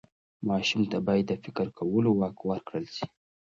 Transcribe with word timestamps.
ماشوم 0.47 0.83
ته 0.91 0.97
باید 1.07 1.25
د 1.29 1.33
فکر 1.43 1.67
کولو 1.77 2.09
واک 2.19 2.37
ورکړل 2.49 2.85
سي. 2.95 3.05